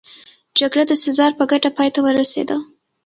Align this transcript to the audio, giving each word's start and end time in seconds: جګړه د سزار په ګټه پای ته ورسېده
جګړه 0.59 0.83
د 0.87 0.93
سزار 1.03 1.31
په 1.39 1.43
ګټه 1.51 1.69
پای 1.77 1.89
ته 1.95 1.99
ورسېده 2.05 2.55